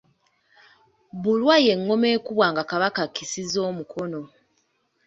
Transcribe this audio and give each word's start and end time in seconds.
Bulwa 1.21 1.55
y’engoma 1.65 2.07
ekubwa 2.15 2.47
nga 2.51 2.63
Kabaka 2.71 2.99
akisizza 3.07 3.57
omukono. 3.69 4.21